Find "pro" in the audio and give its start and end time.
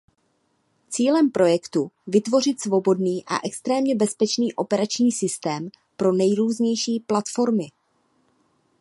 5.97-6.13